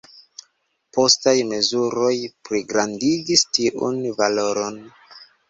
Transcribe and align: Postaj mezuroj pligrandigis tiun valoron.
Postaj 0.95 1.33
mezuroj 1.49 2.15
pligrandigis 2.49 3.45
tiun 3.59 4.01
valoron. 4.23 4.83